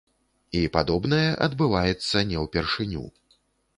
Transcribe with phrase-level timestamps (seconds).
[0.59, 3.05] І падобнае адбываецца не ўпершыню.